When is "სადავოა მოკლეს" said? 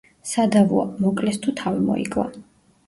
0.29-1.39